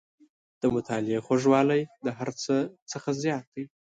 •د 0.61 0.63
مطالعې 0.75 1.23
خوږوالی 1.25 1.81
د 2.05 2.07
هر 2.17 2.29
څه 2.41 2.55
نه 2.93 3.09
زیات 3.21 3.45
دی. 3.53 3.63